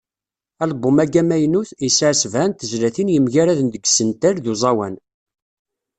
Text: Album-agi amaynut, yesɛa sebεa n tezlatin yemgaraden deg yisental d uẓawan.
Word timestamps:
Album-agi 0.63 1.17
amaynut, 1.21 1.69
yesɛa 1.85 2.13
sebεa 2.21 2.45
n 2.47 2.51
tezlatin 2.53 3.13
yemgaraden 3.13 3.71
deg 3.73 3.83
yisental 3.85 4.35
d 4.39 4.45
uẓawan. 4.51 4.95